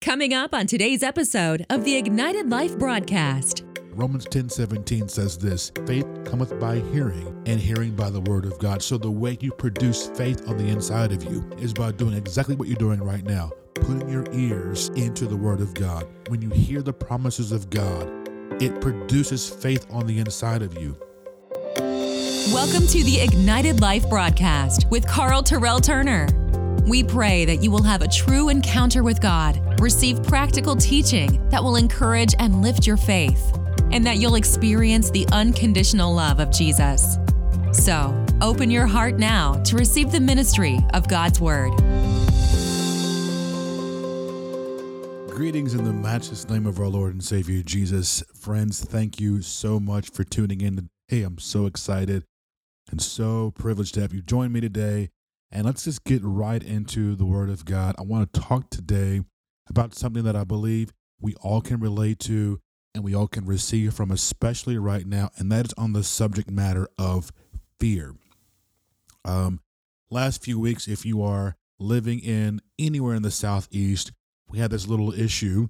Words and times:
Coming 0.00 0.32
up 0.32 0.54
on 0.54 0.66
today's 0.66 1.02
episode 1.02 1.66
of 1.68 1.84
the 1.84 1.94
Ignited 1.94 2.48
Life 2.48 2.78
broadcast. 2.78 3.64
Romans 3.90 4.24
10 4.30 4.48
17 4.48 5.08
says 5.08 5.36
this 5.36 5.72
faith 5.86 6.06
cometh 6.24 6.58
by 6.58 6.76
hearing, 6.90 7.42
and 7.44 7.60
hearing 7.60 7.94
by 7.94 8.08
the 8.08 8.22
word 8.22 8.46
of 8.46 8.58
God. 8.58 8.82
So, 8.82 8.96
the 8.96 9.10
way 9.10 9.36
you 9.42 9.52
produce 9.52 10.06
faith 10.06 10.48
on 10.48 10.56
the 10.56 10.66
inside 10.66 11.12
of 11.12 11.22
you 11.24 11.46
is 11.58 11.74
by 11.74 11.92
doing 11.92 12.14
exactly 12.14 12.54
what 12.54 12.66
you're 12.66 12.78
doing 12.78 13.02
right 13.02 13.22
now 13.24 13.50
putting 13.74 14.08
your 14.08 14.24
ears 14.32 14.88
into 14.90 15.26
the 15.26 15.36
word 15.36 15.60
of 15.60 15.74
God. 15.74 16.06
When 16.28 16.40
you 16.40 16.48
hear 16.48 16.80
the 16.80 16.94
promises 16.94 17.52
of 17.52 17.68
God, 17.68 18.10
it 18.62 18.80
produces 18.80 19.50
faith 19.50 19.86
on 19.90 20.06
the 20.06 20.18
inside 20.18 20.62
of 20.62 20.78
you. 20.78 20.96
Welcome 22.54 22.86
to 22.86 23.04
the 23.04 23.20
Ignited 23.20 23.82
Life 23.82 24.08
broadcast 24.08 24.86
with 24.90 25.06
Carl 25.06 25.42
Terrell 25.42 25.80
Turner. 25.80 26.26
We 26.82 27.04
pray 27.04 27.44
that 27.44 27.62
you 27.62 27.70
will 27.70 27.82
have 27.82 28.00
a 28.00 28.08
true 28.08 28.48
encounter 28.48 29.02
with 29.02 29.20
God, 29.20 29.78
receive 29.80 30.22
practical 30.22 30.74
teaching 30.74 31.46
that 31.50 31.62
will 31.62 31.76
encourage 31.76 32.34
and 32.38 32.62
lift 32.62 32.86
your 32.86 32.96
faith, 32.96 33.54
and 33.92 34.04
that 34.06 34.16
you'll 34.16 34.36
experience 34.36 35.10
the 35.10 35.28
unconditional 35.30 36.14
love 36.14 36.40
of 36.40 36.50
Jesus. 36.50 37.18
So, 37.72 38.24
open 38.40 38.70
your 38.70 38.86
heart 38.86 39.18
now 39.18 39.62
to 39.64 39.76
receive 39.76 40.10
the 40.10 40.20
ministry 40.20 40.78
of 40.94 41.06
God's 41.06 41.38
Word. 41.38 41.70
Greetings 45.28 45.74
in 45.74 45.84
the 45.84 45.92
matchless 45.92 46.48
name 46.48 46.66
of 46.66 46.80
our 46.80 46.88
Lord 46.88 47.12
and 47.12 47.22
Savior 47.22 47.62
Jesus. 47.62 48.22
Friends, 48.34 48.82
thank 48.82 49.20
you 49.20 49.42
so 49.42 49.78
much 49.78 50.10
for 50.10 50.24
tuning 50.24 50.62
in. 50.62 50.88
Hey, 51.08 51.22
I'm 51.22 51.38
so 51.38 51.66
excited 51.66 52.24
and 52.90 53.02
so 53.02 53.50
privileged 53.50 53.94
to 53.94 54.00
have 54.00 54.14
you 54.14 54.22
join 54.22 54.50
me 54.50 54.60
today 54.60 55.10
and 55.52 55.66
let's 55.66 55.84
just 55.84 56.04
get 56.04 56.20
right 56.22 56.62
into 56.62 57.14
the 57.16 57.24
Word 57.24 57.50
of 57.50 57.64
God. 57.64 57.94
I 57.98 58.02
want 58.02 58.32
to 58.32 58.40
talk 58.40 58.70
today 58.70 59.22
about 59.68 59.94
something 59.94 60.24
that 60.24 60.36
I 60.36 60.44
believe 60.44 60.92
we 61.20 61.34
all 61.36 61.60
can 61.60 61.80
relate 61.80 62.18
to 62.20 62.60
and 62.94 63.04
we 63.04 63.14
all 63.14 63.28
can 63.28 63.46
receive 63.46 63.94
from, 63.94 64.10
especially 64.10 64.78
right 64.78 65.06
now, 65.06 65.30
and 65.36 65.50
that 65.52 65.66
is 65.66 65.74
on 65.76 65.92
the 65.92 66.02
subject 66.02 66.50
matter 66.50 66.88
of 66.98 67.32
fear. 67.78 68.14
Um, 69.24 69.60
last 70.10 70.42
few 70.42 70.58
weeks, 70.58 70.88
if 70.88 71.04
you 71.04 71.22
are 71.22 71.56
living 71.78 72.20
in 72.20 72.60
anywhere 72.78 73.14
in 73.14 73.22
the 73.22 73.30
Southeast, 73.30 74.12
we 74.48 74.58
had 74.58 74.70
this 74.70 74.88
little 74.88 75.12
issue 75.12 75.68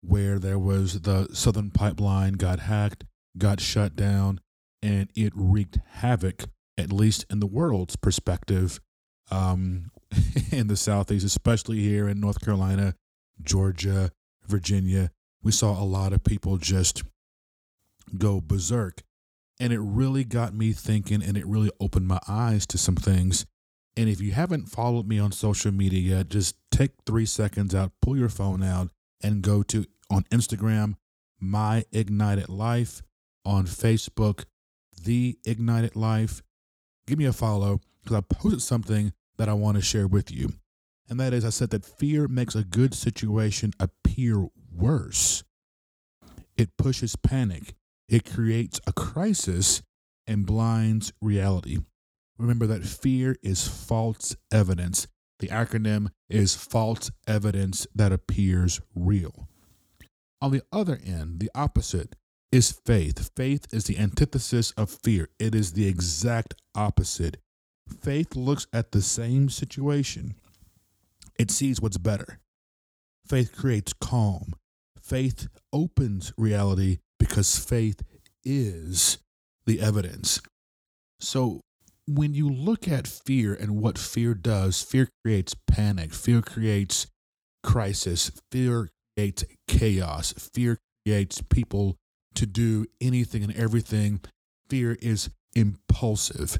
where 0.00 0.38
there 0.38 0.58
was 0.58 1.02
the 1.02 1.28
Southern 1.32 1.70
Pipeline 1.70 2.34
got 2.34 2.60
hacked, 2.60 3.04
got 3.38 3.60
shut 3.60 3.94
down, 3.94 4.40
and 4.82 5.10
it 5.14 5.32
wreaked 5.34 5.78
havoc, 5.90 6.44
at 6.76 6.92
least 6.92 7.24
in 7.30 7.40
the 7.40 7.46
world's 7.46 7.96
perspective, 7.96 8.80
um, 9.32 9.90
in 10.52 10.68
the 10.68 10.76
Southeast, 10.76 11.24
especially 11.24 11.80
here 11.80 12.08
in 12.08 12.20
North 12.20 12.40
Carolina, 12.40 12.94
Georgia, 13.42 14.10
Virginia. 14.46 15.10
We 15.42 15.50
saw 15.50 15.82
a 15.82 15.84
lot 15.84 16.12
of 16.12 16.22
people 16.22 16.58
just 16.58 17.02
go 18.16 18.40
berserk. 18.40 19.02
And 19.58 19.72
it 19.72 19.80
really 19.80 20.24
got 20.24 20.54
me 20.54 20.72
thinking 20.72 21.22
and 21.22 21.36
it 21.36 21.46
really 21.46 21.70
opened 21.80 22.08
my 22.08 22.20
eyes 22.28 22.66
to 22.66 22.78
some 22.78 22.96
things. 22.96 23.46
And 23.96 24.08
if 24.08 24.20
you 24.20 24.32
haven't 24.32 24.68
followed 24.68 25.06
me 25.06 25.18
on 25.18 25.32
social 25.32 25.72
media 25.72 26.16
yet, 26.16 26.28
just 26.28 26.56
take 26.70 26.92
three 27.06 27.26
seconds 27.26 27.74
out, 27.74 27.92
pull 28.00 28.16
your 28.16 28.28
phone 28.28 28.62
out, 28.62 28.90
and 29.22 29.42
go 29.42 29.62
to 29.64 29.84
on 30.10 30.24
Instagram, 30.24 30.94
My 31.38 31.84
Ignited 31.92 32.48
Life, 32.48 33.02
on 33.44 33.66
Facebook, 33.66 34.44
The 35.04 35.38
Ignited 35.44 35.94
Life. 35.94 36.42
Give 37.06 37.18
me 37.18 37.26
a 37.26 37.32
follow 37.32 37.80
because 38.02 38.16
I 38.16 38.20
posted 38.20 38.62
something 38.62 39.12
that 39.42 39.48
I 39.48 39.54
want 39.54 39.76
to 39.76 39.82
share 39.82 40.06
with 40.06 40.30
you. 40.30 40.50
And 41.10 41.18
that 41.18 41.34
is, 41.34 41.44
I 41.44 41.50
said 41.50 41.70
that 41.70 41.84
fear 41.84 42.28
makes 42.28 42.54
a 42.54 42.62
good 42.62 42.94
situation 42.94 43.72
appear 43.80 44.46
worse. 44.72 45.42
It 46.56 46.76
pushes 46.78 47.16
panic, 47.16 47.74
it 48.08 48.24
creates 48.24 48.80
a 48.86 48.92
crisis, 48.92 49.82
and 50.28 50.46
blinds 50.46 51.12
reality. 51.20 51.78
Remember 52.38 52.68
that 52.68 52.84
fear 52.84 53.34
is 53.42 53.66
false 53.66 54.36
evidence. 54.52 55.08
The 55.40 55.48
acronym 55.48 56.10
is 56.30 56.54
false 56.54 57.10
evidence 57.26 57.84
that 57.96 58.12
appears 58.12 58.80
real. 58.94 59.48
On 60.40 60.52
the 60.52 60.62
other 60.70 61.00
end, 61.04 61.40
the 61.40 61.50
opposite 61.52 62.14
is 62.52 62.78
faith. 62.86 63.32
Faith 63.34 63.66
is 63.72 63.86
the 63.86 63.98
antithesis 63.98 64.70
of 64.76 64.88
fear, 64.88 65.30
it 65.40 65.52
is 65.52 65.72
the 65.72 65.88
exact 65.88 66.54
opposite. 66.76 67.38
Faith 67.88 68.34
looks 68.34 68.66
at 68.72 68.92
the 68.92 69.02
same 69.02 69.48
situation, 69.48 70.34
it 71.38 71.50
sees 71.50 71.80
what's 71.80 71.98
better. 71.98 72.38
Faith 73.26 73.56
creates 73.56 73.92
calm. 73.92 74.54
Faith 75.00 75.48
opens 75.72 76.32
reality 76.36 76.98
because 77.18 77.58
faith 77.58 78.02
is 78.44 79.18
the 79.66 79.80
evidence. 79.80 80.40
So, 81.20 81.60
when 82.06 82.34
you 82.34 82.48
look 82.48 82.88
at 82.88 83.06
fear 83.06 83.54
and 83.54 83.80
what 83.80 83.96
fear 83.96 84.34
does, 84.34 84.82
fear 84.82 85.08
creates 85.24 85.54
panic, 85.66 86.12
fear 86.12 86.42
creates 86.42 87.06
crisis, 87.62 88.30
fear 88.50 88.90
creates 89.16 89.44
chaos, 89.68 90.32
fear 90.32 90.78
creates 91.04 91.40
people 91.42 91.96
to 92.34 92.46
do 92.46 92.86
anything 93.00 93.42
and 93.42 93.54
everything. 93.56 94.20
Fear 94.68 94.98
is 95.00 95.30
impulsive 95.54 96.58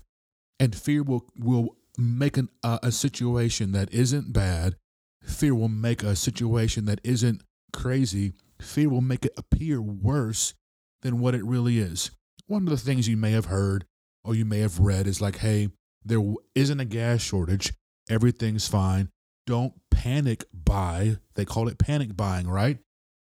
and 0.63 0.77
fear 0.77 1.03
will 1.03 1.27
will 1.37 1.77
make 1.99 2.37
an, 2.37 2.49
uh, 2.63 2.79
a 2.85 2.93
situation 2.93 3.73
that 3.73 3.93
isn't 3.93 4.33
bad. 4.33 4.77
Fear 5.25 5.57
will 5.57 5.69
make 5.69 6.05
a 6.05 6.15
situation 6.15 6.85
that 6.85 7.01
isn't 7.03 7.43
crazy. 7.73 8.33
Fear 8.61 8.91
will 8.91 9.01
make 9.01 9.25
it 9.25 9.33
appear 9.37 9.83
worse 9.83 10.55
than 11.03 11.19
what 11.19 11.35
it 11.35 11.45
really 11.45 11.81
is. 11.81 12.13
One 12.47 12.63
of 12.63 12.71
the 12.71 12.77
things 12.77 13.09
you 13.09 13.17
may 13.17 13.33
have 13.33 13.47
heard 13.47 13.87
or 14.25 14.37
you 14.37 14.45
may 14.45 14.61
have 14.61 14.79
read 14.79 15.09
is 15.09 15.21
like 15.21 15.39
hey 15.39 15.69
there 16.05 16.23
isn't 16.55 16.81
a 16.81 16.85
gas 16.85 17.21
shortage. 17.21 17.73
Everything's 18.09 18.69
fine. 18.69 19.09
Don't 19.47 19.75
panic 19.91 20.45
buy. 20.53 21.17
They 21.35 21.45
call 21.45 21.67
it 21.67 21.79
panic 21.79 22.17
buying 22.17 22.47
right? 22.47 22.79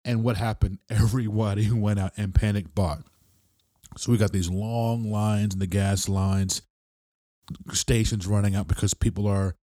And 0.03 0.23
what 0.23 0.37
happened? 0.37 0.79
Everybody 0.89 1.71
went 1.71 1.99
out 1.99 2.13
and 2.17 2.33
panic 2.33 2.73
bought. 2.73 3.03
So 3.97 4.11
we 4.11 4.17
got 4.17 4.31
these 4.31 4.49
long 4.49 5.11
lines 5.11 5.53
in 5.53 5.59
the 5.59 5.67
gas 5.67 6.09
lines 6.09 6.63
stations 7.71 8.27
running 8.27 8.55
out 8.55 8.67
because 8.67 8.93
people 8.93 9.27
are 9.27 9.55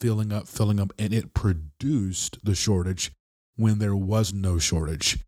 filling 0.00 0.32
up, 0.32 0.48
filling 0.48 0.80
up, 0.80 0.92
and 0.98 1.12
it 1.12 1.34
produced 1.34 2.38
the 2.42 2.54
shortage 2.54 3.12
when 3.56 3.78
there 3.78 3.96
was 3.96 4.32
no 4.32 4.58
shortage. 4.58 5.18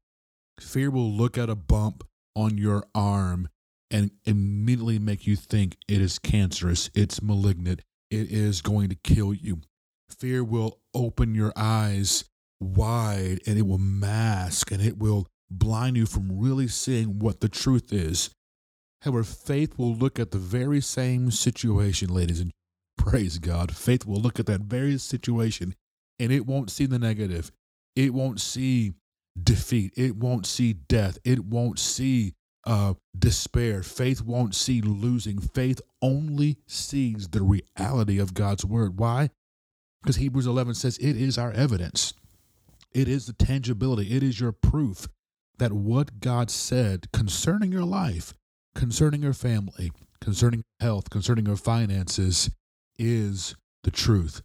Fear 0.61 0.91
will 0.91 1.11
look 1.11 1.37
at 1.39 1.51
a 1.51 1.55
bump 1.55 2.05
on 2.35 2.59
your 2.59 2.85
arm 2.95 3.49
and 3.91 4.11
immediately 4.25 4.99
make 4.99 5.27
you 5.27 5.37
think 5.37 5.77
it 5.89 6.01
is 6.01 6.19
cancerous, 6.19 6.91
it's 6.95 7.23
malignant, 7.23 7.83
it 8.11 8.31
is 8.31 8.61
going 8.63 8.89
to 8.89 8.97
kill 8.97 9.33
you. 9.33 9.61
Fear 10.11 10.45
will 10.45 10.81
open 10.95 11.35
your 11.35 11.53
eyes 11.57 12.25
wide 12.61 13.41
and 13.47 13.59
it 13.59 13.67
will 13.67 13.79
mask 13.79 14.71
and 14.71 14.83
it 14.83 14.99
will 14.99 15.27
blind 15.51 15.97
you 15.97 16.07
from 16.07 16.39
really 16.39 16.69
seeing 16.69 17.19
what 17.19 17.41
the 17.41 17.49
truth 17.49 17.93
is. 17.93 18.31
However, 19.07 19.23
faith 19.23 19.79
will 19.79 19.95
look 19.95 20.19
at 20.19 20.33
the 20.33 20.39
very 20.39 20.81
same 20.81 21.31
situation, 21.31 22.13
ladies 22.13 22.41
and 22.41 22.51
praise 22.99 23.39
God. 23.39 23.77
Faith 23.77 24.05
will 24.05 24.21
look 24.21 24.41
at 24.41 24.47
that 24.47 24.63
very 24.63 24.99
situation 24.99 25.77
and 26.19 26.33
it 26.33 26.45
won't 26.45 26.73
see 26.73 26.87
the 26.87 26.99
negative. 26.99 27.53
It 27.95 28.13
won't 28.13 28.41
see 28.41 28.95
defeat. 29.41 29.93
It 29.97 30.17
won't 30.17 30.45
see 30.45 30.73
death. 30.73 31.19
It 31.25 31.45
won't 31.45 31.79
see 31.79 32.35
uh, 32.67 32.95
despair. 33.17 33.85
Faith 33.85 34.23
won't 34.23 34.57
see 34.57 34.81
losing. 34.81 35.39
Faith 35.39 35.81
only 36.03 36.57
sees 36.67 37.29
the 37.29 37.43
reality 37.43 38.19
of 38.19 38.35
God's 38.35 38.65
word. 38.65 38.99
Why? 38.99 39.31
Because 40.03 40.17
Hebrews 40.17 40.49
11 40.49 40.75
says 40.75 40.99
it 40.99 41.17
is 41.17 41.39
our 41.39 41.53
evidence, 41.53 42.13
it 42.93 43.07
is 43.07 43.27
the 43.27 43.35
tangibility, 43.35 44.17
it 44.17 44.25
is 44.25 44.41
your 44.41 44.51
proof 44.51 45.07
that 45.59 45.73
what 45.73 46.19
God 46.19 46.51
said 46.51 47.13
concerning 47.13 47.71
your 47.71 47.85
life 47.85 48.35
concerning 48.77 49.23
her 49.23 49.33
family, 49.33 49.91
concerning 50.21 50.63
health, 50.81 51.11
concerning 51.11 51.47
her 51.47 51.57
finances 51.57 52.51
is 52.99 53.57
the 53.83 53.91
truth. 53.91 54.43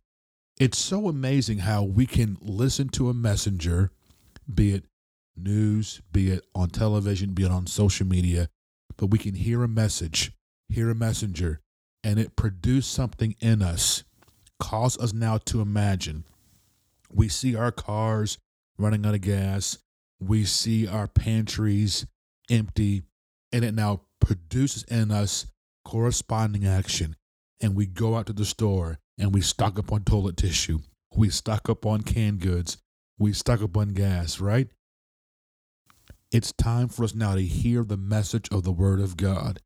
It's 0.59 0.77
so 0.77 1.07
amazing 1.07 1.59
how 1.59 1.83
we 1.83 2.05
can 2.05 2.37
listen 2.41 2.89
to 2.89 3.09
a 3.09 3.13
messenger, 3.13 3.91
be 4.51 4.73
it 4.73 4.85
news, 5.35 6.01
be 6.11 6.31
it 6.31 6.45
on 6.55 6.69
television, 6.69 7.33
be 7.33 7.43
it 7.43 7.51
on 7.51 7.67
social 7.67 8.07
media, 8.07 8.47
but 8.97 9.07
we 9.07 9.17
can 9.17 9.35
hear 9.35 9.63
a 9.63 9.67
message, 9.67 10.31
hear 10.69 10.89
a 10.89 10.95
messenger, 10.95 11.59
and 12.03 12.17
it 12.17 12.35
produce 12.35 12.87
something 12.87 13.35
in 13.39 13.61
us, 13.61 14.03
cause 14.59 14.97
us 14.97 15.13
now 15.13 15.37
to 15.39 15.61
imagine. 15.61 16.23
We 17.11 17.27
see 17.27 17.55
our 17.55 17.71
cars 17.71 18.37
running 18.77 19.05
out 19.05 19.13
of 19.13 19.21
gas, 19.21 19.77
we 20.19 20.45
see 20.45 20.87
our 20.87 21.07
pantries 21.07 22.05
empty, 22.49 23.03
and 23.51 23.65
it 23.65 23.73
now 23.73 24.01
produces 24.21 24.83
in 24.83 25.11
us 25.11 25.47
corresponding 25.83 26.65
action. 26.65 27.15
And 27.59 27.75
we 27.75 27.85
go 27.85 28.15
out 28.15 28.27
to 28.27 28.33
the 28.33 28.45
store 28.45 28.99
and 29.17 29.33
we 29.33 29.41
stock 29.41 29.77
up 29.77 29.91
on 29.91 30.03
toilet 30.03 30.37
tissue. 30.37 30.79
We 31.15 31.29
stock 31.29 31.69
up 31.69 31.85
on 31.85 32.03
canned 32.03 32.39
goods. 32.39 32.77
we 33.21 33.33
stock 33.33 33.61
up 33.61 33.77
on 33.77 33.89
gas, 33.93 34.39
right? 34.39 34.67
It's 36.31 36.51
time 36.53 36.87
for 36.87 37.03
us 37.03 37.13
now 37.13 37.35
to 37.35 37.41
hear 37.41 37.83
the 37.83 37.97
message 37.97 38.47
of 38.51 38.63
the 38.63 38.71
Word 38.71 38.99
of 38.99 39.15
God. 39.15 39.59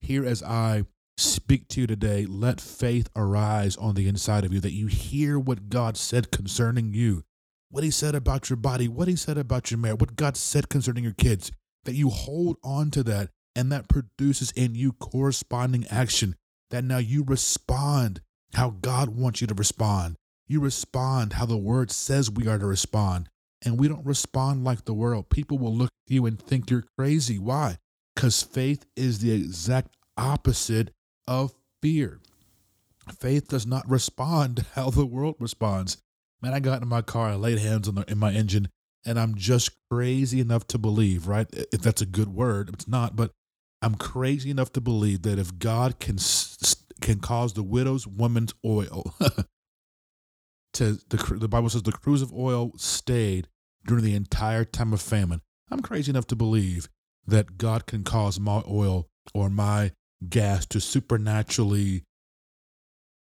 Here, 0.00 0.24
as 0.24 0.42
I 0.42 0.84
speak 1.16 1.66
to 1.68 1.80
you 1.80 1.86
today, 1.86 2.24
let 2.26 2.60
faith 2.60 3.08
arise 3.16 3.76
on 3.76 3.94
the 3.94 4.06
inside 4.06 4.44
of 4.44 4.52
you, 4.52 4.60
that 4.60 4.72
you 4.72 4.86
hear 4.86 5.38
what 5.38 5.68
God 5.68 5.96
said 5.96 6.30
concerning 6.30 6.92
you, 6.92 7.24
what 7.70 7.84
He 7.84 7.90
said 7.90 8.14
about 8.14 8.48
your 8.48 8.58
body, 8.58 8.86
what 8.86 9.08
He 9.08 9.16
said 9.16 9.38
about 9.38 9.70
your 9.70 9.78
marriage, 9.78 10.00
what 10.00 10.16
God 10.16 10.36
said 10.36 10.68
concerning 10.68 11.04
your 11.04 11.14
kids, 11.14 11.50
that 11.84 11.94
you 11.94 12.10
hold 12.10 12.58
on 12.62 12.90
to 12.92 13.02
that, 13.04 13.30
and 13.54 13.70
that 13.72 13.88
produces 13.88 14.52
in 14.52 14.74
you 14.74 14.92
corresponding 14.92 15.86
action, 15.90 16.36
that 16.70 16.84
now 16.84 16.98
you 16.98 17.24
respond 17.24 18.20
how 18.54 18.70
God 18.80 19.10
wants 19.10 19.40
you 19.40 19.46
to 19.46 19.54
respond. 19.54 20.16
You 20.46 20.60
respond 20.60 21.34
how 21.34 21.46
the 21.46 21.56
Word 21.56 21.90
says 21.90 22.30
we 22.30 22.48
are 22.48 22.58
to 22.58 22.66
respond 22.66 23.28
and 23.62 23.78
we 23.78 23.88
don't 23.88 24.06
respond 24.06 24.64
like 24.64 24.84
the 24.84 24.94
world, 24.94 25.28
people 25.28 25.58
will 25.58 25.74
look 25.74 25.90
at 26.06 26.12
you 26.12 26.26
and 26.26 26.40
think 26.40 26.70
you're 26.70 26.84
crazy. 26.98 27.38
Why? 27.38 27.76
Because 28.14 28.42
faith 28.42 28.86
is 28.96 29.20
the 29.20 29.32
exact 29.32 29.96
opposite 30.16 30.90
of 31.28 31.54
fear. 31.82 32.20
Faith 33.18 33.48
does 33.48 33.66
not 33.66 33.88
respond 33.88 34.64
how 34.74 34.90
the 34.90 35.06
world 35.06 35.36
responds. 35.38 35.98
Man, 36.42 36.54
I 36.54 36.60
got 36.60 36.82
in 36.82 36.88
my 36.88 37.02
car, 37.02 37.30
I 37.30 37.34
laid 37.34 37.58
hands 37.58 37.86
on 37.86 37.96
the, 37.96 38.10
in 38.10 38.18
my 38.18 38.32
engine, 38.32 38.68
and 39.04 39.20
I'm 39.20 39.34
just 39.34 39.72
crazy 39.90 40.40
enough 40.40 40.66
to 40.68 40.78
believe, 40.78 41.26
right? 41.26 41.46
If 41.72 41.82
that's 41.82 42.00
a 42.00 42.06
good 42.06 42.28
word, 42.28 42.70
it's 42.72 42.88
not, 42.88 43.14
but 43.14 43.32
I'm 43.82 43.94
crazy 43.94 44.50
enough 44.50 44.72
to 44.74 44.80
believe 44.80 45.22
that 45.22 45.38
if 45.38 45.58
God 45.58 45.98
can 45.98 46.18
can 47.00 47.20
cause 47.20 47.54
the 47.54 47.62
widow's 47.62 48.06
woman's 48.06 48.52
oil 48.64 49.14
to 50.74 50.98
the 51.08 51.36
the 51.38 51.48
Bible 51.48 51.70
says 51.70 51.82
the 51.82 51.92
cruse 51.92 52.22
of 52.22 52.32
oil 52.32 52.72
stayed 52.76 53.48
during 53.86 54.04
the 54.04 54.14
entire 54.14 54.64
time 54.64 54.92
of 54.92 55.00
famine. 55.00 55.40
I'm 55.70 55.80
crazy 55.80 56.10
enough 56.10 56.26
to 56.28 56.36
believe 56.36 56.88
that 57.26 57.56
God 57.56 57.86
can 57.86 58.04
cause 58.04 58.38
my 58.38 58.62
oil 58.68 59.08
or 59.34 59.48
my 59.48 59.92
gas 60.28 60.66
to 60.66 60.80
supernaturally 60.80 62.04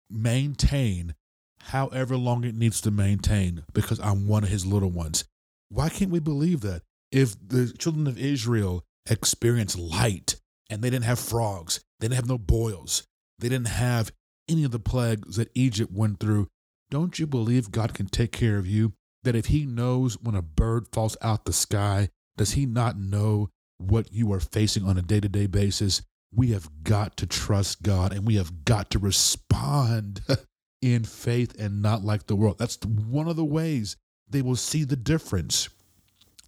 maintain 0.09 1.15
however 1.59 2.15
long 2.15 2.43
it 2.43 2.55
needs 2.55 2.81
to 2.81 2.91
maintain 2.91 3.63
because 3.73 3.99
I'm 3.99 4.27
one 4.27 4.43
of 4.43 4.49
his 4.49 4.65
little 4.65 4.91
ones. 4.91 5.25
Why 5.69 5.89
can't 5.89 6.11
we 6.11 6.19
believe 6.19 6.61
that? 6.61 6.83
If 7.11 7.35
the 7.47 7.73
children 7.77 8.05
of 8.07 8.19
Israel 8.19 8.83
experienced 9.09 9.77
light 9.77 10.35
and 10.69 10.81
they 10.81 10.89
didn't 10.89 11.05
have 11.05 11.19
frogs, 11.19 11.79
they 11.99 12.07
didn't 12.07 12.17
have 12.17 12.29
no 12.29 12.37
boils, 12.37 13.03
they 13.39 13.49
didn't 13.49 13.67
have 13.67 14.11
any 14.47 14.63
of 14.63 14.71
the 14.71 14.79
plagues 14.79 15.37
that 15.37 15.51
Egypt 15.55 15.91
went 15.91 16.19
through, 16.19 16.47
don't 16.89 17.17
you 17.17 17.27
believe 17.27 17.71
God 17.71 17.93
can 17.93 18.07
take 18.07 18.31
care 18.31 18.57
of 18.57 18.67
you? 18.67 18.93
That 19.23 19.35
if 19.35 19.47
He 19.47 19.65
knows 19.65 20.19
when 20.19 20.35
a 20.35 20.41
bird 20.41 20.87
falls 20.91 21.17
out 21.21 21.45
the 21.45 21.53
sky, 21.53 22.09
does 22.37 22.51
He 22.51 22.65
not 22.65 22.97
know 22.97 23.49
what 23.77 24.11
you 24.13 24.31
are 24.33 24.39
facing 24.39 24.85
on 24.85 24.97
a 24.97 25.01
day 25.01 25.19
to 25.19 25.29
day 25.29 25.47
basis? 25.47 26.03
We 26.33 26.51
have 26.51 26.69
got 26.83 27.17
to 27.17 27.25
trust 27.25 27.81
God 27.81 28.13
and 28.13 28.25
we 28.25 28.35
have 28.35 28.65
got 28.65 28.91
to 28.91 28.99
respond 28.99 30.21
in 30.81 31.03
faith 31.03 31.59
and 31.59 31.81
not 31.81 32.03
like 32.03 32.27
the 32.27 32.35
world. 32.35 32.57
That's 32.59 32.77
one 32.85 33.27
of 33.27 33.35
the 33.35 33.45
ways 33.45 33.95
they 34.29 34.41
will 34.41 34.55
see 34.55 34.83
the 34.83 34.95
difference. 34.95 35.69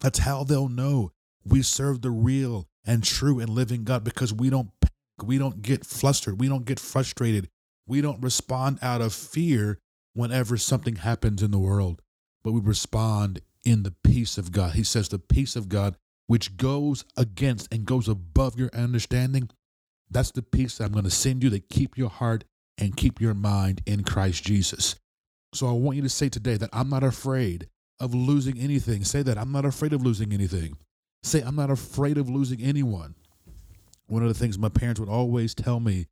That's 0.00 0.20
how 0.20 0.44
they'll 0.44 0.68
know 0.68 1.12
we 1.50 1.62
serve 1.62 2.02
the 2.02 2.10
real 2.10 2.68
and 2.86 3.04
true 3.04 3.40
and 3.40 3.50
living 3.50 3.84
God 3.84 4.04
because 4.04 4.32
we 4.32 4.50
don't 4.50 4.70
we 5.22 5.38
don't 5.38 5.62
get 5.62 5.84
flustered, 5.84 6.40
we 6.40 6.48
don't 6.48 6.64
get 6.64 6.78
frustrated, 6.78 7.48
we 7.86 8.00
don't 8.00 8.22
respond 8.22 8.78
out 8.82 9.00
of 9.00 9.12
fear 9.12 9.78
whenever 10.14 10.56
something 10.56 10.96
happens 10.96 11.42
in 11.42 11.50
the 11.50 11.58
world, 11.58 12.02
but 12.44 12.52
we 12.52 12.60
respond 12.60 13.40
in 13.64 13.82
the 13.82 13.94
peace 14.04 14.38
of 14.38 14.52
God. 14.52 14.74
He 14.74 14.84
says, 14.84 15.08
the 15.08 15.18
peace 15.18 15.56
of 15.56 15.68
God, 15.68 15.96
which 16.26 16.56
goes 16.56 17.04
against 17.16 17.72
and 17.72 17.84
goes 17.84 18.08
above 18.08 18.58
your 18.58 18.70
understanding, 18.72 19.50
that's 20.10 20.30
the 20.30 20.42
peace 20.42 20.78
that 20.78 20.84
I'm 20.84 20.92
going 20.92 21.04
to 21.04 21.10
send 21.10 21.42
you 21.42 21.50
to 21.50 21.58
keep 21.58 21.98
your 21.98 22.10
heart 22.10 22.44
and 22.78 22.96
keep 22.96 23.20
your 23.20 23.34
mind 23.34 23.82
in 23.86 24.04
Christ 24.04 24.44
Jesus. 24.44 24.96
So 25.52 25.66
I 25.68 25.72
want 25.72 25.96
you 25.96 26.02
to 26.02 26.08
say 26.08 26.28
today 26.28 26.56
that 26.56 26.70
I'm 26.72 26.90
not 26.90 27.02
afraid 27.02 27.68
of 28.00 28.14
losing 28.14 28.58
anything. 28.58 29.04
Say 29.04 29.22
that 29.22 29.38
I'm 29.38 29.52
not 29.52 29.64
afraid 29.64 29.92
of 29.92 30.02
losing 30.02 30.32
anything. 30.32 30.76
Say, 31.28 31.42
I'm 31.42 31.56
not 31.56 31.70
afraid 31.70 32.18
of 32.18 32.28
losing 32.28 32.62
anyone. 32.62 33.14
One 34.06 34.22
of 34.22 34.28
the 34.28 34.34
things 34.34 34.58
my 34.58 34.70
parents 34.70 34.98
would 34.98 35.08
always 35.08 35.54
tell 35.54 35.80
me 35.80 36.06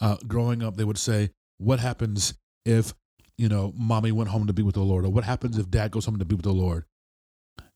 uh, 0.00 0.16
growing 0.26 0.62
up, 0.62 0.76
they 0.76 0.84
would 0.84 0.98
say, 0.98 1.30
What 1.56 1.80
happens 1.80 2.34
if 2.64 2.92
you 3.38 3.48
know, 3.48 3.72
mommy 3.76 4.12
went 4.12 4.30
home 4.30 4.48
to 4.48 4.52
be 4.52 4.62
with 4.62 4.74
the 4.74 4.82
Lord? 4.82 5.06
Or 5.06 5.10
what 5.10 5.24
happens 5.24 5.56
if 5.56 5.70
dad 5.70 5.92
goes 5.92 6.04
home 6.04 6.18
to 6.18 6.24
be 6.24 6.34
with 6.34 6.44
the 6.44 6.52
Lord? 6.52 6.84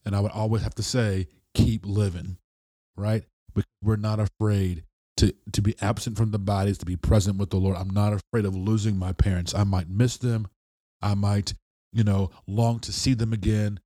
And 0.04 0.14
I 0.14 0.20
would 0.20 0.32
always 0.32 0.62
have 0.62 0.74
to 0.74 0.82
say, 0.82 1.28
keep 1.54 1.86
living, 1.86 2.36
right? 2.96 3.24
But 3.54 3.64
we're 3.80 3.96
not 3.96 4.18
afraid 4.18 4.82
to, 5.18 5.32
to 5.52 5.62
be 5.62 5.76
absent 5.80 6.16
from 6.16 6.32
the 6.32 6.40
bodies, 6.40 6.78
to 6.78 6.86
be 6.86 6.96
present 6.96 7.38
with 7.38 7.50
the 7.50 7.58
Lord. 7.58 7.76
I'm 7.76 7.90
not 7.90 8.12
afraid 8.12 8.44
of 8.44 8.56
losing 8.56 8.98
my 8.98 9.12
parents. 9.12 9.54
I 9.54 9.62
might 9.62 9.88
miss 9.88 10.16
them. 10.16 10.48
I 11.00 11.14
might, 11.14 11.54
you 11.92 12.02
know, 12.02 12.30
long 12.48 12.80
to 12.80 12.92
see 12.92 13.14
them 13.14 13.32
again. 13.32 13.78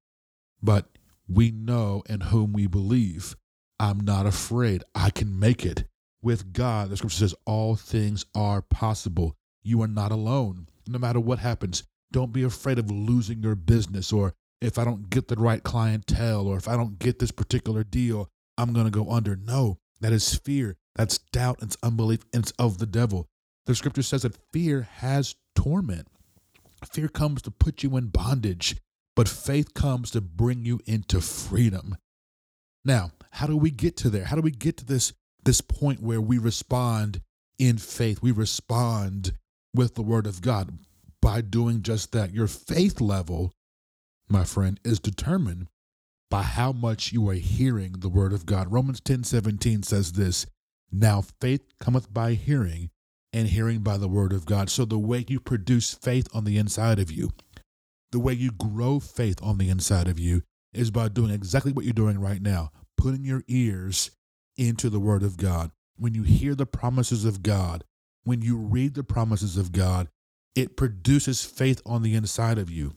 But 0.63 0.87
we 1.29 1.51
know 1.51 2.03
in 2.09 2.21
whom 2.21 2.53
we 2.53 2.67
believe. 2.67 3.37
I'm 3.79 4.01
not 4.01 4.27
afraid. 4.27 4.85
I 4.95 5.11
can 5.11 5.39
make 5.39 5.65
it. 5.65 5.85
With 6.23 6.53
God, 6.53 6.91
the 6.91 6.97
scripture 6.97 7.19
says, 7.19 7.35
all 7.45 7.77
things 7.77 8.25
are 8.35 8.63
possible. 8.63 9.37
You 9.63 9.83
are 9.83 9.89
not 9.89 10.13
alone 10.13 10.69
no 10.89 10.99
matter 10.99 11.21
what 11.21 11.39
happens. 11.39 11.85
Don't 12.13 12.33
be 12.33 12.43
afraid 12.43 12.79
of 12.79 12.91
losing 12.91 13.43
your 13.43 13.55
business 13.55 14.13
or 14.13 14.35
if 14.61 14.79
I 14.79 14.85
don't 14.85 15.11
get 15.11 15.29
the 15.29 15.37
right 15.37 15.63
clientele 15.63 16.47
or 16.47 16.57
if 16.57 16.69
I 16.69 16.77
don't 16.77 16.99
get 16.99 17.19
this 17.19 17.31
particular 17.31 17.85
deal, 17.85 18.31
I'm 18.57 18.73
going 18.73 18.87
to 18.87 18.91
go 18.91 19.11
under. 19.11 19.37
No, 19.37 19.79
that 20.01 20.13
is 20.13 20.35
fear. 20.35 20.77
That's 20.95 21.19
doubt. 21.19 21.59
It's 21.63 21.77
unbelief. 21.83 22.21
And 22.33 22.43
it's 22.43 22.53
of 22.53 22.79
the 22.79 22.87
devil. 22.87 23.29
The 23.67 23.75
scripture 23.75 24.03
says 24.03 24.23
that 24.23 24.39
fear 24.53 24.89
has 24.97 25.35
torment. 25.55 26.09
Fear 26.93 27.09
comes 27.09 27.43
to 27.43 27.51
put 27.51 27.83
you 27.83 27.97
in 27.97 28.07
bondage, 28.07 28.77
but 29.17 29.29
faith 29.29 29.75
comes 29.75 30.11
to 30.13 30.21
bring 30.21 30.65
you 30.65 30.79
into 30.87 31.21
freedom. 31.21 31.97
Now, 32.85 33.11
how 33.33 33.47
do 33.47 33.57
we 33.57 33.71
get 33.71 33.97
to 33.99 34.11
there? 34.11 34.27
How 34.27 34.37
do 34.37 34.43
we 34.43 34.53
get 34.53 34.77
to 34.77 34.85
this 34.85 35.13
this 35.45 35.61
point 35.61 36.03
where 36.03 36.21
we 36.21 36.39
respond 36.39 37.23
in 37.59 37.79
faith? 37.79 38.23
We 38.23 38.31
respond 38.31 39.33
with 39.75 39.95
the 39.95 40.03
Word 40.03 40.27
of 40.27 40.43
God 40.43 40.79
by 41.21 41.41
doing 41.41 41.83
just 41.83 42.13
that. 42.13 42.33
Your 42.33 42.47
faith 42.47 43.01
level, 43.01 43.53
my 44.29 44.45
friend, 44.45 44.79
is 44.85 45.01
determined 45.01 45.69
by 46.31 46.43
how 46.43 46.73
much 46.73 47.13
you 47.13 47.29
are 47.29 47.35
hearing 47.35 47.97
the 47.99 48.09
Word 48.09 48.33
of 48.33 48.47
God. 48.47 48.71
Romans 48.71 49.01
10 49.01 49.25
17 49.25 49.83
says 49.83 50.13
this 50.13 50.47
Now 50.93 51.23
faith 51.41 51.63
cometh 51.81 52.13
by 52.13 52.35
hearing, 52.35 52.91
and 53.33 53.49
hearing 53.49 53.81
by 53.81 53.97
the 53.97 54.09
Word 54.09 54.33
of 54.33 54.47
God. 54.47 54.71
So 54.71 54.85
the 54.85 54.99
way 54.99 55.25
you 55.27 55.41
produce 55.41 55.95
faith 55.95 56.29
on 56.33 56.45
the 56.45 56.59
inside 56.59 56.99
of 56.99 57.11
you, 57.11 57.33
the 58.13 58.21
way 58.21 58.33
you 58.33 58.51
grow 58.53 59.01
faith 59.01 59.39
on 59.43 59.59
the 59.59 59.69
inside 59.69 60.09
of 60.09 60.19
you, 60.19 60.43
is 60.73 60.91
by 60.91 61.09
doing 61.09 61.31
exactly 61.31 61.73
what 61.73 61.85
you're 61.85 61.93
doing 61.93 62.19
right 62.21 62.43
now, 62.43 62.71
putting 62.97 63.25
your 63.25 63.43
ears 63.49 64.11
into 64.57 64.91
the 64.91 65.01
Word 65.01 65.23
of 65.23 65.37
God. 65.37 65.71
When 65.97 66.15
you 66.15 66.23
hear 66.23 66.55
the 66.55 66.67
promises 66.67 67.25
of 67.25 67.43
God, 67.43 67.85
when 68.25 68.43
you 68.43 68.57
read 68.57 68.95
the 68.95 69.05
promises 69.05 69.57
of 69.57 69.73
God, 69.73 70.09
it 70.55 70.77
produces 70.77 71.45
faith 71.45 71.81
on 71.87 72.03
the 72.03 72.15
inside 72.15 72.59
of 72.59 72.71
you. 72.71 72.95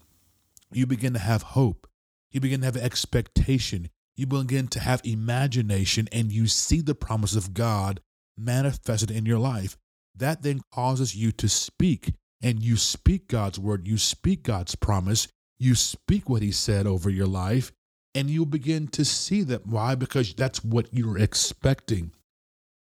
You 0.71 0.85
begin 0.85 1.13
to 1.13 1.19
have 1.19 1.41
hope. 1.41 1.87
You 2.31 2.39
begin 2.41 2.59
to 2.61 2.65
have 2.65 2.77
expectation. 2.77 3.89
You 4.15 4.27
begin 4.27 4.67
to 4.69 4.79
have 4.79 5.01
imagination, 5.03 6.09
and 6.11 6.31
you 6.31 6.47
see 6.47 6.81
the 6.81 6.95
promise 6.95 7.35
of 7.35 7.53
God 7.53 8.01
manifested 8.37 9.11
in 9.11 9.25
your 9.25 9.39
life. 9.39 9.77
That 10.15 10.41
then 10.41 10.61
causes 10.73 11.15
you 11.15 11.31
to 11.33 11.47
speak, 11.47 12.13
and 12.41 12.63
you 12.63 12.77
speak 12.77 13.27
God's 13.27 13.59
word. 13.59 13.87
You 13.87 13.97
speak 13.97 14.43
God's 14.43 14.75
promise. 14.75 15.27
You 15.59 15.75
speak 15.75 16.29
what 16.29 16.41
He 16.41 16.51
said 16.51 16.87
over 16.87 17.09
your 17.09 17.27
life, 17.27 17.71
and 18.15 18.29
you 18.29 18.45
begin 18.45 18.87
to 18.89 19.03
see 19.05 19.43
that. 19.43 19.65
Why? 19.65 19.95
Because 19.95 20.33
that's 20.33 20.63
what 20.63 20.87
you're 20.91 21.17
expecting. 21.17 22.11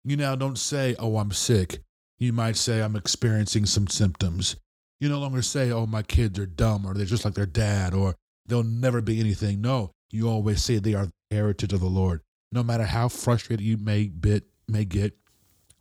You 0.03 0.17
now 0.17 0.35
don't 0.35 0.57
say, 0.57 0.95
Oh, 0.99 1.17
I'm 1.17 1.31
sick. 1.31 1.79
You 2.19 2.31
might 2.31 2.55
say, 2.55 2.81
I'm 2.81 2.95
experiencing 2.95 3.65
some 3.65 3.87
symptoms. 3.87 4.55
You 5.03 5.09
no 5.09 5.19
longer 5.19 5.41
say, 5.41 5.69
oh, 5.71 5.85
my 5.85 6.01
kids 6.01 6.39
are 6.39 6.45
dumb 6.45 6.85
or 6.85 6.93
they're 6.93 7.05
just 7.05 7.25
like 7.25 7.33
their 7.33 7.45
dad 7.45 7.93
or 7.93 8.15
they'll 8.45 8.63
never 8.63 9.01
be 9.01 9.19
anything. 9.19 9.59
No, 9.59 9.91
you 10.09 10.29
always 10.29 10.63
say 10.63 10.77
they 10.77 10.93
are 10.93 11.07
the 11.07 11.35
heritage 11.35 11.73
of 11.73 11.81
the 11.81 11.87
Lord. 11.87 12.21
No 12.53 12.63
matter 12.63 12.85
how 12.85 13.09
frustrated 13.09 13.65
you 13.65 13.75
may, 13.75 14.07
bit, 14.07 14.45
may 14.69 14.85
get, 14.85 15.17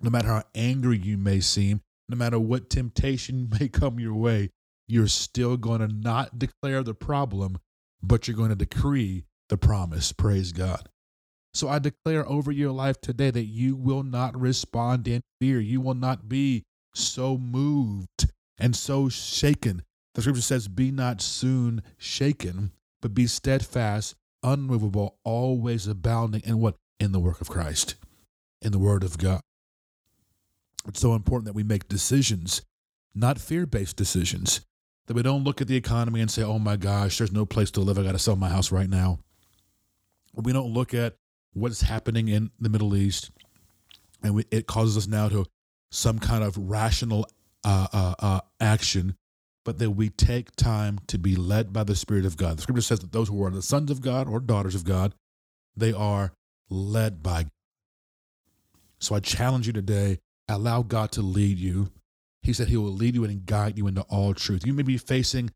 no 0.01 0.11
matter 0.11 0.27
how 0.27 0.43
angry 0.57 0.99
you 0.99 1.17
may 1.17 1.39
seem, 1.39 1.83
no 2.13 2.19
matter 2.19 2.39
what 2.39 2.71
temptation 2.71 3.51
may 3.61 3.69
come 3.69 3.99
your 3.99 4.15
way, 4.15 4.51
you're 4.87 5.09
still 5.09 5.57
going 5.57 5.81
to 5.81 5.89
not 5.89 6.39
declare 6.39 6.83
the 6.83 6.95
problem, 6.95 7.59
but 8.03 8.29
you're 8.29 8.37
going 8.37 8.51
to 8.51 8.55
decree 8.55 9.25
the 9.49 9.57
promise. 9.57 10.13
Praise 10.13 10.53
God. 10.53 10.89
So 11.55 11.69
I 11.69 11.79
declare 11.79 12.29
over 12.29 12.51
your 12.53 12.73
life 12.73 13.01
today 13.01 13.31
that 13.31 13.45
you 13.45 13.77
will 13.77 14.03
not 14.03 14.39
respond 14.39 15.09
in 15.09 15.23
fear. 15.41 15.61
You 15.61 15.81
will 15.81 15.95
not 15.95 16.29
be 16.29 16.65
so 16.95 17.37
moved 17.37 18.31
and 18.59 18.77
so 18.77 19.09
shaken. 19.09 19.83
The 20.15 20.23
scripture 20.23 20.43
says, 20.43 20.69
Be 20.69 20.91
not 20.91 21.21
soon 21.21 21.83
shaken, 21.99 22.73
but 23.01 23.15
be 23.15 23.27
steadfast, 23.27 24.15
unmovable, 24.43 25.17
always 25.25 25.87
abounding 25.87 26.43
in 26.45 26.59
what? 26.59 26.77
In 27.01 27.13
the 27.13 27.21
work 27.21 27.41
of 27.41 27.51
Christ, 27.51 27.97
in 28.61 28.73
the 28.73 28.79
word 28.79 29.03
of 29.03 29.19
God. 29.19 29.41
It's 30.87 31.01
so 31.01 31.15
important 31.15 31.47
that 31.47 31.55
we 31.55 31.63
make 31.63 31.89
decisions, 31.89 32.63
not 33.15 33.39
fear 33.39 33.67
based 33.67 33.97
decisions, 33.97 34.63
that 35.07 35.15
we 35.15 35.23
don't 35.23 35.45
look 35.45 35.61
at 35.61 35.69
the 35.69 35.77
economy 35.77 36.21
and 36.21 36.31
say, 36.31 36.43
oh 36.43 36.59
my 36.59 36.77
gosh, 36.77 37.19
there's 37.19 37.33
no 37.33 37.47
place 37.47 37.71
to 37.73 37.81
live. 37.81 37.99
I 37.99 38.03
got 38.03 38.13
to 38.13 38.19
sell 38.19 38.37
my 38.37 38.49
house 38.49 38.73
right 38.73 38.89
now. 38.89 39.19
We 40.35 40.53
don't 40.53 40.73
look 40.73 40.95
at 40.95 41.17
what's 41.53 41.83
happening 41.83 42.29
in 42.29 42.51
the 42.59 42.69
Middle 42.69 42.97
East 42.97 43.31
and 44.23 44.35
we, 44.35 44.45
it 44.51 44.67
causes 44.67 44.97
us 44.97 45.07
now 45.07 45.29
to 45.29 45.45
some 45.91 46.19
kind 46.19 46.43
of 46.43 46.57
rational 46.57 47.27
uh, 47.65 47.87
uh, 47.93 48.15
uh, 48.19 48.41
action, 48.61 49.17
but 49.65 49.79
that 49.79 49.91
we 49.91 50.09
take 50.09 50.55
time 50.57 50.99
to 51.07 51.19
be 51.19 51.37
led 51.37 51.73
by 51.73 51.85
the 51.85 51.97
Spirit 51.97 52.25
of 52.25 52.37
God. 52.37 52.59
The 52.59 52.63
scripture 52.63 52.83
says 52.83 53.01
that 53.01 53.13
those 53.13 53.29
who 53.29 53.43
are 53.45 53.51
the 53.51 53.63
sons 53.63 53.91
of 53.91 54.01
God 54.01 54.29
or 54.29 54.41
daughters 54.41 54.75
of 54.75 54.85
God, 54.85 55.15
they 55.77 55.93
are 55.93 56.33
led 56.71 57.23
by 57.23 57.45
God. 57.45 57.51
So 58.99 59.15
I 59.15 59.21
challenge 59.21 59.67
you 59.67 59.73
today 59.73 60.21
allow 60.55 60.83
God 60.83 61.13
to 61.13 61.23
lead 61.23 61.59
you. 61.59 61.91
He 62.43 62.53
said 62.53 62.69
he 62.69 62.77
will 62.77 62.93
lead 62.93 63.15
you 63.15 63.25
and 63.25 63.47
guide 63.47 63.79
you 63.79 63.87
into 63.87 64.03
all 64.03 64.35
truth. 64.35 64.67
You 64.67 64.73
may 64.73 64.83
be 64.83 64.99
facing 64.99 65.51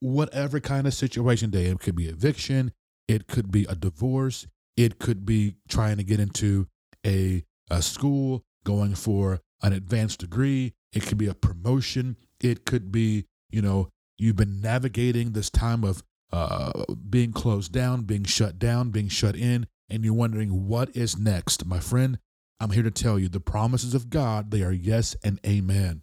whatever 0.00 0.60
kind 0.60 0.86
of 0.86 0.94
situation 0.94 1.50
today. 1.50 1.66
It 1.66 1.80
could 1.80 1.96
be 1.96 2.06
eviction, 2.06 2.72
it 3.08 3.26
could 3.26 3.50
be 3.50 3.64
a 3.64 3.74
divorce, 3.74 4.46
it 4.76 4.98
could 4.98 5.26
be 5.26 5.56
trying 5.68 5.96
to 5.96 6.04
get 6.04 6.20
into 6.20 6.68
a, 7.04 7.44
a 7.70 7.82
school, 7.82 8.44
going 8.64 8.94
for 8.94 9.40
an 9.62 9.72
advanced 9.72 10.20
degree, 10.20 10.74
it 10.92 11.02
could 11.02 11.18
be 11.18 11.26
a 11.26 11.34
promotion, 11.34 12.16
it 12.40 12.64
could 12.64 12.92
be, 12.92 13.24
you 13.50 13.62
know, 13.62 13.88
you've 14.18 14.36
been 14.36 14.60
navigating 14.60 15.32
this 15.32 15.50
time 15.50 15.82
of 15.84 16.02
uh, 16.32 16.84
being 17.08 17.32
closed 17.32 17.72
down, 17.72 18.02
being 18.02 18.24
shut 18.24 18.58
down, 18.58 18.90
being 18.90 19.08
shut 19.08 19.34
in, 19.34 19.66
and 19.88 20.04
you're 20.04 20.14
wondering 20.14 20.68
what 20.68 20.94
is 20.94 21.18
next. 21.18 21.66
My 21.66 21.80
friend, 21.80 22.18
I'm 22.60 22.70
here 22.70 22.82
to 22.82 22.90
tell 22.90 23.18
you 23.18 23.28
the 23.28 23.40
promises 23.40 23.94
of 23.94 24.10
God, 24.10 24.50
they 24.50 24.62
are 24.62 24.72
yes 24.72 25.14
and 25.22 25.38
amen. 25.46 26.02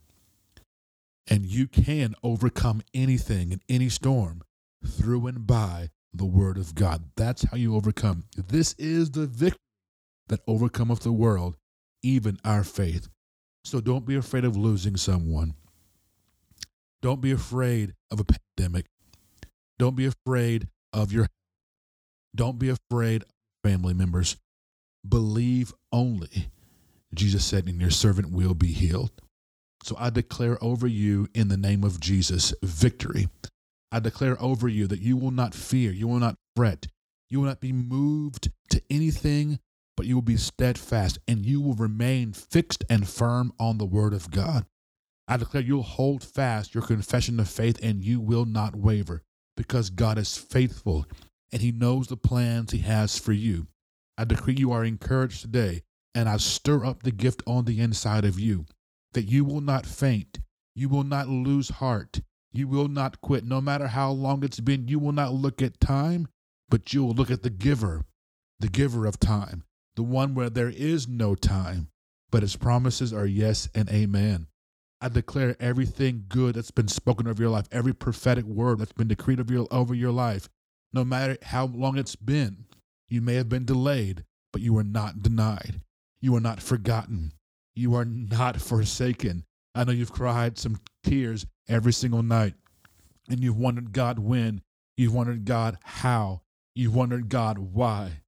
And 1.27 1.45
you 1.45 1.67
can 1.67 2.15
overcome 2.23 2.81
anything 2.93 3.51
in 3.51 3.61
any 3.67 3.89
storm 3.89 4.43
through 4.85 5.27
and 5.27 5.45
by 5.45 5.89
the 6.13 6.25
word 6.25 6.57
of 6.57 6.75
God. 6.75 7.09
That's 7.17 7.43
how 7.43 7.57
you 7.57 7.75
overcome. 7.75 8.25
This 8.37 8.73
is 8.73 9.11
the 9.11 9.25
victory 9.25 9.59
that 10.27 10.41
overcometh 10.47 11.01
the 11.01 11.11
world, 11.11 11.57
even 12.03 12.37
our 12.45 12.63
faith. 12.63 13.09
So 13.65 13.81
don't 13.81 14.05
be 14.05 14.15
afraid 14.15 14.45
of 14.45 14.55
losing 14.55 14.95
someone. 14.95 15.55
Don't 17.01 17.21
be 17.21 17.31
afraid 17.31 17.93
of 18.11 18.19
a 18.19 18.25
pandemic. 18.25 18.85
Don't 19.77 19.95
be 19.95 20.05
afraid 20.05 20.69
of 20.93 21.11
your 21.11 21.27
don't 22.33 22.59
be 22.59 22.69
afraid 22.69 23.23
of 23.23 23.29
family 23.63 23.93
members. 23.93 24.37
Believe 25.07 25.73
only. 25.91 26.49
Jesus 27.13 27.45
said, 27.45 27.67
and 27.67 27.79
your 27.79 27.91
servant 27.91 28.31
will 28.31 28.53
be 28.53 28.71
healed. 28.71 29.11
So 29.83 29.95
I 29.99 30.09
declare 30.09 30.57
over 30.63 30.87
you 30.87 31.27
in 31.33 31.47
the 31.47 31.57
name 31.57 31.83
of 31.83 31.99
Jesus 31.99 32.53
victory. 32.63 33.27
I 33.91 33.99
declare 33.99 34.41
over 34.41 34.67
you 34.67 34.87
that 34.87 34.99
you 34.99 35.15
will 35.15 35.31
not 35.31 35.53
fear, 35.53 35.91
you 35.91 36.07
will 36.07 36.19
not 36.19 36.37
fret, 36.55 36.87
you 37.29 37.39
will 37.39 37.47
not 37.47 37.61
be 37.61 37.71
moved 37.71 38.49
to 38.69 38.81
anything, 38.89 39.59
but 39.95 40.05
you 40.05 40.15
will 40.15 40.21
be 40.21 40.37
steadfast 40.37 41.19
and 41.27 41.45
you 41.45 41.61
will 41.61 41.75
remain 41.75 42.33
fixed 42.33 42.83
and 42.89 43.07
firm 43.07 43.53
on 43.59 43.77
the 43.77 43.85
word 43.85 44.13
of 44.13 44.31
God. 44.31 44.65
I 45.27 45.37
declare 45.37 45.63
you'll 45.63 45.83
hold 45.83 46.23
fast 46.23 46.73
your 46.73 46.83
confession 46.83 47.39
of 47.39 47.49
faith 47.49 47.79
and 47.81 48.03
you 48.03 48.19
will 48.19 48.45
not 48.45 48.75
waver 48.75 49.23
because 49.55 49.89
God 49.89 50.17
is 50.17 50.37
faithful 50.37 51.05
and 51.51 51.61
he 51.61 51.71
knows 51.71 52.07
the 52.07 52.17
plans 52.17 52.71
he 52.71 52.79
has 52.79 53.17
for 53.17 53.31
you. 53.31 53.67
I 54.17 54.25
decree 54.25 54.55
you 54.57 54.71
are 54.71 54.85
encouraged 54.85 55.41
today 55.41 55.81
and 56.15 56.29
I 56.29 56.37
stir 56.37 56.85
up 56.85 57.03
the 57.03 57.11
gift 57.11 57.43
on 57.45 57.65
the 57.65 57.81
inside 57.81 58.23
of 58.23 58.39
you, 58.39 58.65
that 59.13 59.23
you 59.23 59.43
will 59.43 59.61
not 59.61 59.85
faint, 59.85 60.39
you 60.73 60.87
will 60.87 61.03
not 61.03 61.27
lose 61.27 61.69
heart, 61.69 62.21
you 62.53 62.69
will 62.69 62.87
not 62.87 63.19
quit. 63.19 63.43
No 63.43 63.59
matter 63.59 63.87
how 63.87 64.11
long 64.11 64.43
it's 64.43 64.61
been, 64.61 64.87
you 64.87 64.97
will 64.97 65.11
not 65.11 65.33
look 65.33 65.61
at 65.61 65.81
time, 65.81 66.29
but 66.69 66.93
you 66.93 67.03
will 67.03 67.13
look 67.13 67.29
at 67.29 67.43
the 67.43 67.49
giver, 67.49 68.05
the 68.61 68.69
giver 68.69 69.05
of 69.05 69.19
time, 69.19 69.63
the 69.97 70.03
one 70.03 70.33
where 70.33 70.49
there 70.49 70.69
is 70.69 71.07
no 71.07 71.35
time, 71.35 71.89
but 72.31 72.41
his 72.41 72.55
promises 72.55 73.11
are 73.11 73.25
yes 73.25 73.67
and 73.75 73.89
amen. 73.89 74.47
I 75.01 75.09
declare 75.09 75.57
everything 75.59 76.25
good 76.29 76.55
that's 76.55 76.71
been 76.71 76.87
spoken 76.87 77.27
over 77.27 77.43
your 77.43 77.51
life, 77.51 77.67
every 77.73 77.93
prophetic 77.93 78.45
word 78.45 78.79
that's 78.79 78.93
been 78.93 79.09
decreed 79.09 79.41
over 79.41 79.53
your, 79.53 79.67
over 79.69 79.93
your 79.93 80.13
life, 80.13 80.47
no 80.93 81.03
matter 81.03 81.37
how 81.43 81.65
long 81.65 81.97
it's 81.97 82.15
been. 82.15 82.65
You 83.09 83.21
may 83.21 83.35
have 83.35 83.49
been 83.49 83.65
delayed, 83.65 84.23
but 84.51 84.61
you 84.61 84.77
are 84.77 84.83
not 84.83 85.21
denied. 85.21 85.81
You 86.21 86.35
are 86.35 86.41
not 86.41 86.61
forgotten. 86.61 87.33
You 87.75 87.95
are 87.95 88.05
not 88.05 88.61
forsaken. 88.61 89.45
I 89.75 89.83
know 89.83 89.91
you've 89.91 90.11
cried 90.11 90.57
some 90.57 90.79
tears 91.03 91.45
every 91.67 91.93
single 91.93 92.23
night, 92.23 92.53
and 93.29 93.43
you've 93.43 93.57
wondered, 93.57 93.91
God, 93.91 94.19
when? 94.19 94.61
You've 94.97 95.13
wondered, 95.13 95.45
God, 95.45 95.77
how? 95.83 96.41
You've 96.73 96.95
wondered, 96.95 97.29
God, 97.29 97.57
why? 97.57 98.21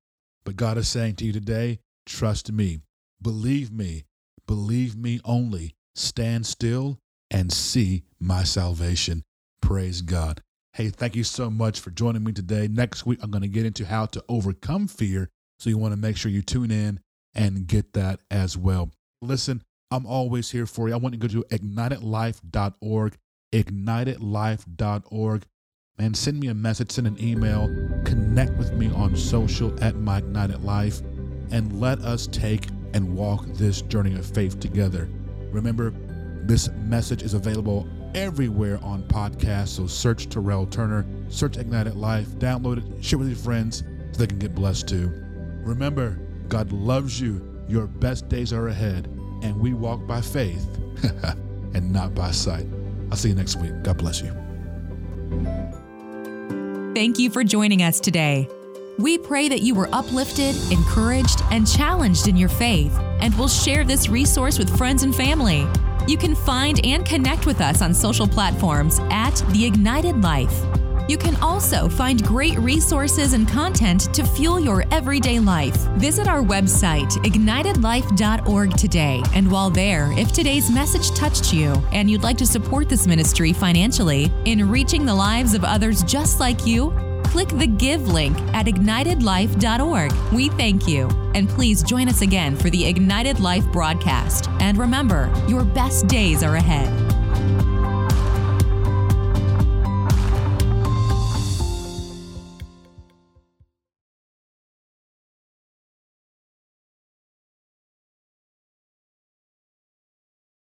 But 0.43 0.57
God 0.57 0.77
is 0.77 0.88
saying 0.88 1.15
to 1.17 1.25
you 1.25 1.34
today, 1.34 1.79
trust 2.05 2.51
me, 2.51 2.81
believe 3.22 3.72
me, 3.72 4.05
believe 4.46 4.96
me 4.96 5.19
only. 5.25 5.75
Stand 5.96 6.46
still 6.46 7.00
and 7.31 7.51
see 7.51 8.03
my 8.19 8.43
salvation. 8.43 9.24
Praise 9.62 10.01
God. 10.01 10.43
Hey, 10.77 10.89
thank 10.89 11.15
you 11.15 11.24
so 11.24 11.50
much 11.50 11.79
for 11.79 11.89
joining 11.89 12.24
me 12.24 12.34
today. 12.34 12.67
Next 12.67 13.03
week, 13.03 13.17
I'm 13.24 13.31
going 13.31 13.41
to 13.41 13.48
get 13.48 13.65
into 13.65 13.84
how 13.84 14.05
to 14.05 14.24
overcome 14.29 14.88
fear. 14.88 15.27
So 15.57 15.72
you 15.72 15.77
want 15.79 15.93
to 15.93 16.00
make 16.00 16.17
sure 16.17 16.29
you 16.29 16.43
tune 16.43 16.69
in 16.69 17.00
and 17.34 17.65
get 17.65 17.93
that 17.93 18.19
as 18.29 18.60
well. 18.60 18.91
Listen, 19.19 19.63
I'm 19.89 20.05
always 20.05 20.51
here 20.51 20.67
for 20.67 20.88
you. 20.88 20.93
I 20.93 20.98
want 20.98 21.15
you 21.15 21.19
to 21.19 21.27
go 21.27 21.41
to 21.41 21.48
ignitedlife.org, 21.50 23.17
ignitedlife.org, 23.51 25.46
and 25.98 26.15
send 26.15 26.39
me 26.39 26.48
a 26.50 26.53
message, 26.53 26.91
send 26.91 27.07
an 27.07 27.19
email, 27.19 27.65
connect 28.05 28.51
with 28.60 28.72
me 28.74 28.91
on 28.91 29.15
social 29.15 29.84
at 29.84 29.96
My 29.96 30.19
Ignited 30.19 30.63
Life, 30.63 31.00
and 31.50 31.81
let 31.81 32.01
us 32.01 32.27
take 32.27 32.67
and 32.93 33.15
walk 33.15 33.48
this 33.48 33.81
journey 33.81 34.13
of 34.13 34.27
faith 34.27 34.60
together. 34.60 35.10
Remember, 35.51 35.91
this 36.43 36.69
message 36.69 37.24
is 37.24 37.34
available 37.34 37.89
everywhere 38.17 38.79
on 38.83 39.03
podcasts. 39.03 39.69
So 39.69 39.88
search 39.88 40.27
Terrell 40.27 40.65
Turner, 40.65 41.05
search 41.29 41.57
Ignited 41.57 41.95
Life, 41.95 42.27
download 42.39 42.77
it, 42.77 43.03
share 43.03 43.19
with 43.19 43.27
your 43.27 43.38
friends 43.38 43.83
so 44.12 44.19
they 44.19 44.27
can 44.27 44.39
get 44.39 44.55
blessed 44.55 44.88
too. 44.88 45.12
Remember, 45.63 46.19
God 46.47 46.71
loves 46.71 47.21
you. 47.21 47.63
Your 47.67 47.86
best 47.86 48.27
days 48.29 48.53
are 48.53 48.69
ahead, 48.69 49.07
and 49.43 49.59
we 49.59 49.74
walk 49.74 50.07
by 50.07 50.21
faith 50.21 50.65
and 51.74 51.91
not 51.91 52.15
by 52.15 52.31
sight. 52.31 52.65
I'll 53.12 53.17
see 53.17 53.29
you 53.29 53.36
next 53.36 53.57
week. 53.57 53.71
God 53.83 53.97
bless 53.97 54.21
you. 54.21 54.31
Thank 56.95 57.19
you 57.19 57.29
for 57.29 57.43
joining 57.43 57.83
us 57.83 58.00
today. 58.00 58.50
We 58.97 59.19
pray 59.19 59.47
that 59.50 59.62
you 59.62 59.75
were 59.75 59.89
uplifted, 59.91 60.55
encouraged, 60.71 61.43
and 61.51 61.67
challenged 61.67 62.27
in 62.27 62.36
your 62.36 62.50
faith, 62.50 62.97
and 63.21 63.38
will 63.38 63.47
share 63.47 63.83
this 63.83 64.09
resource 64.09 64.57
with 64.57 64.75
friends 64.75 65.03
and 65.03 65.15
family. 65.15 65.67
You 66.08 66.18
can 66.18 66.36
find 66.36 66.84
and 66.86 67.06
connect 67.06 67.46
with 67.46 67.60
us 67.60 67.82
on 67.82 67.94
social 67.94 68.28
platforms 68.28 69.00
at 69.12 69.36
The 69.50 69.66
Ignited 69.66 70.24
Life. 70.24 70.64
You 71.10 71.18
can 71.18 71.36
also 71.38 71.88
find 71.88 72.24
great 72.24 72.58
resources 72.60 73.34
and 73.34 73.48
content 73.48 74.14
to 74.14 74.26
fuel 74.26 74.60
your 74.60 74.84
everyday 74.92 75.40
life. 75.40 75.76
Visit 75.98 76.28
our 76.28 76.42
website, 76.42 77.12
ignitedlife.org 77.24 78.78
today. 78.78 79.22
And 79.34 79.50
while 79.50 79.70
there, 79.70 80.12
if 80.18 80.32
today's 80.32 80.70
message 80.70 81.12
touched 81.12 81.54
you 81.54 81.72
and 81.92 82.10
you'd 82.10 82.24
like 82.24 82.38
to 82.38 82.46
support 82.46 82.90
this 82.90 83.08
ministry 83.08 83.54
financially 83.54 84.32
in 84.46 84.70
reaching 84.70 85.06
the 85.06 85.16
lives 85.16 85.54
of 85.54 85.64
others 85.64 86.04
just 86.04 86.40
like 86.40 86.66
you, 86.66 86.94
click 87.31 87.50
the 87.50 87.67
Give 87.67 88.07
link 88.07 88.38
at 88.53 88.65
ignitedlife.org. 88.65 90.12
We 90.34 90.50
thank 90.50 90.88
you. 90.88 91.07
And 91.36 91.48
please 91.48 91.84
join 91.84 92.07
us 92.07 92.22
again 92.22 92.55
for 92.55 92.69
the 92.69 92.86
Ignited 92.86 93.39
Life 93.39 93.65
broadcast. 93.72 94.50
And 94.60 94.77
remember, 94.77 95.31
your 95.48 95.63
best 95.63 96.07
days 96.07 96.43
are 96.43 96.55
ahead. 96.55 97.07